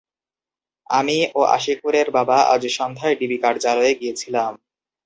[0.89, 4.51] আমি ও আশিকুরের বাবা আজ সন্ধ্যায় ডিবি কার্যালয়ে গিয়েছিলাম।